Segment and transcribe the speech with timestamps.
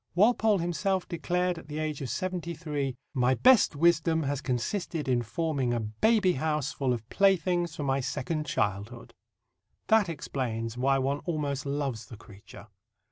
[0.15, 5.21] Walpole himself declared at the age of seventy three: "My best wisdom has consisted in
[5.21, 9.13] forming a baby house full of playthings for my second childhood."
[9.89, 12.69] That explains why one almost loves the creature.